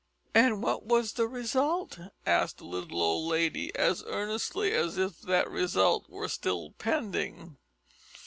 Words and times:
"And 0.33 0.63
what 0.63 0.83
was 0.83 1.13
the 1.13 1.27
result?" 1.27 1.99
asked 2.25 2.57
the 2.57 2.65
little 2.65 3.03
old 3.03 3.29
lady 3.29 3.71
as 3.75 4.03
earnestly 4.07 4.73
as 4.73 4.97
if 4.97 5.21
that 5.21 5.47
result 5.47 6.09
were 6.09 6.27
still 6.27 6.71
pending. 6.79 7.57